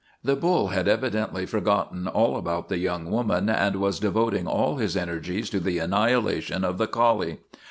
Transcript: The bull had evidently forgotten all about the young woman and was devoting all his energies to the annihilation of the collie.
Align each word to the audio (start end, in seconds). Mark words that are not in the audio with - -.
The 0.23 0.35
bull 0.35 0.69
had 0.69 0.87
evidently 0.87 1.45
forgotten 1.45 2.07
all 2.07 2.35
about 2.35 2.69
the 2.69 2.79
young 2.79 3.11
woman 3.11 3.49
and 3.51 3.75
was 3.75 3.99
devoting 3.99 4.47
all 4.47 4.77
his 4.77 4.97
energies 4.97 5.47
to 5.51 5.59
the 5.59 5.77
annihilation 5.77 6.63
of 6.63 6.79
the 6.79 6.87
collie. 6.87 7.37